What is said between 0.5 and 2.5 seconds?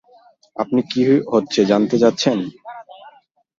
আপনি কী হচ্ছে জানতে চাচ্ছেন।